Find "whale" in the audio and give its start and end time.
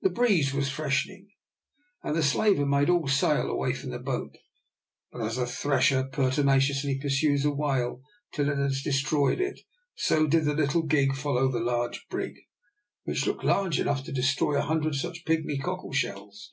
7.50-8.00